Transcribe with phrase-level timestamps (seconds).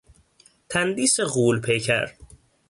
[0.69, 2.05] تندیس غول پیکر